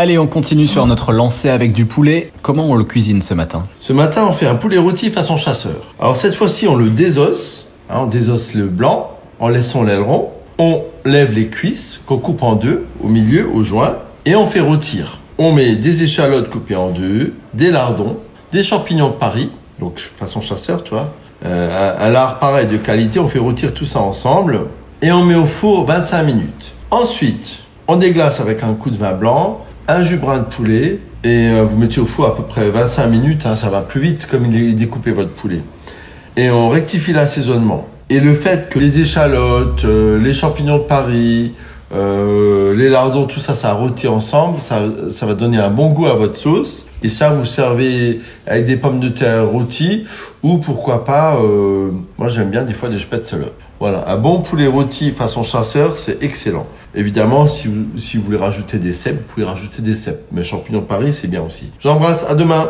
[0.00, 2.30] Allez, on continue sur notre lancée avec du poulet.
[2.40, 5.92] Comment on le cuisine ce matin Ce matin, on fait un poulet rôti façon chasseur.
[5.98, 7.66] Alors cette fois-ci, on le désosse.
[7.90, 10.30] Hein, on désosse le blanc en laissant l'aileron.
[10.60, 14.60] On lève les cuisses qu'on coupe en deux, au milieu, au joint, et on fait
[14.60, 15.18] rôtir.
[15.36, 18.18] On met des échalotes coupées en deux, des lardons,
[18.52, 20.94] des champignons de Paris, donc façon chasseur, tu.
[21.44, 24.60] Euh, un lard pareil de qualité, on fait rôtir tout ça ensemble,
[25.02, 26.74] et on met au four 25 minutes.
[26.92, 31.64] Ensuite, on déglace avec un coup de vin blanc, un jus de poulet et euh,
[31.64, 34.46] vous mettez au four à peu près 25 minutes, hein, ça va plus vite comme
[34.46, 35.62] il est découpé votre poulet.
[36.36, 37.88] Et on rectifie l'assaisonnement.
[38.10, 41.54] Et le fait que les échalotes, euh, les champignons de Paris,
[41.94, 46.06] euh, les lardons, tout ça, ça rôti ensemble, ça, ça va donner un bon goût
[46.06, 46.86] à votre sauce.
[47.02, 50.04] Et ça, vous servez avec des pommes de terre rôties
[50.42, 53.44] ou pourquoi pas, euh, moi j'aime bien des fois des spätzle.
[53.80, 56.66] Voilà, un bon poulet rôti façon chasseur, c'est excellent.
[56.94, 60.22] Évidemment, si vous, si vous voulez rajouter des cèpes, vous pouvez rajouter des cèpes.
[60.32, 61.72] Mais champignons de Paris, c'est bien aussi.
[61.80, 62.68] J'embrasse, à demain